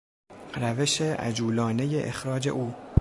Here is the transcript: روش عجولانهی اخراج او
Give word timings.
روش 0.55 1.01
عجولانهی 1.01 2.01
اخراج 2.03 2.49
او 2.49 2.73